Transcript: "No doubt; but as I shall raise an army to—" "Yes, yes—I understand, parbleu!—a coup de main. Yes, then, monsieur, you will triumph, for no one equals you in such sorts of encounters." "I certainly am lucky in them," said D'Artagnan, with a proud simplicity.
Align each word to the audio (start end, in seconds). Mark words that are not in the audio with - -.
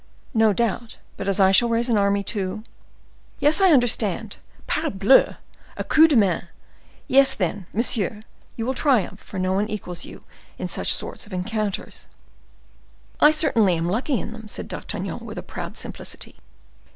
"No 0.33 0.51
doubt; 0.51 0.97
but 1.15 1.27
as 1.27 1.39
I 1.39 1.51
shall 1.51 1.69
raise 1.69 1.87
an 1.87 1.95
army 1.95 2.23
to—" 2.23 2.63
"Yes, 3.39 3.59
yes—I 3.59 3.71
understand, 3.71 4.37
parbleu!—a 4.65 5.83
coup 5.83 6.07
de 6.07 6.15
main. 6.15 6.47
Yes, 7.07 7.35
then, 7.35 7.67
monsieur, 7.71 8.23
you 8.55 8.65
will 8.65 8.73
triumph, 8.73 9.19
for 9.19 9.37
no 9.37 9.53
one 9.53 9.69
equals 9.69 10.03
you 10.03 10.23
in 10.57 10.67
such 10.67 10.91
sorts 10.91 11.27
of 11.27 11.33
encounters." 11.33 12.07
"I 13.19 13.29
certainly 13.29 13.77
am 13.77 13.91
lucky 13.91 14.19
in 14.19 14.31
them," 14.31 14.47
said 14.47 14.67
D'Artagnan, 14.67 15.19
with 15.23 15.37
a 15.37 15.43
proud 15.43 15.77
simplicity. 15.77 16.37